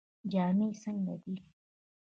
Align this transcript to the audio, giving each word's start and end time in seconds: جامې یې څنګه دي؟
جامې 0.31 0.67
یې 0.71 0.77
څنګه 0.83 1.15
دي؟ 1.23 1.35